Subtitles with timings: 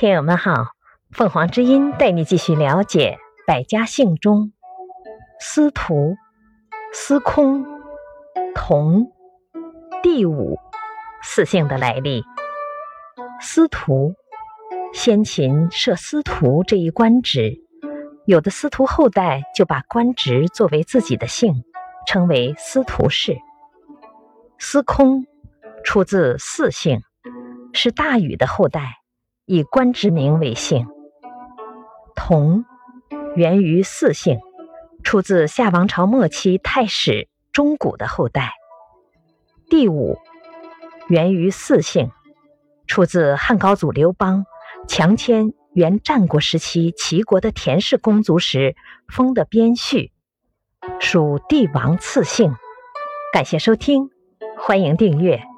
[0.00, 0.68] 听友们好，
[1.10, 4.50] 凤凰之音带你继续了解百家姓中
[5.38, 6.16] 司徒、
[6.90, 7.66] 司空、
[8.54, 9.12] 同、
[10.02, 10.58] 第五
[11.22, 12.24] 四姓的来历。
[13.42, 14.14] 司徒，
[14.94, 17.58] 先秦设司徒这一官职，
[18.24, 21.62] 有的司徒后代就把官职作为自己的姓，
[22.06, 23.36] 称为司徒氏。
[24.58, 25.26] 司空，
[25.84, 27.02] 出自四姓，
[27.74, 28.99] 是大禹的后代。
[29.52, 30.86] 以官职名为姓，
[32.14, 32.64] 同
[33.34, 34.38] 源于四姓，
[35.02, 38.52] 出自夏王朝末期太史钟古的后代。
[39.68, 40.16] 第五
[41.08, 42.12] 源于四姓，
[42.86, 44.46] 出自汉高祖刘邦
[44.86, 48.76] 强迁原战国时期齐国的田氏公族时
[49.08, 50.12] 封的边序，
[51.00, 52.54] 属帝王次姓。
[53.32, 54.10] 感谢收听，
[54.56, 55.49] 欢迎订阅。